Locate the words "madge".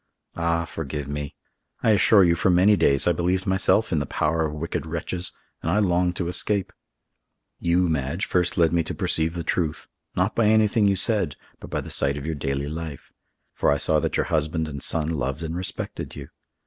7.87-8.25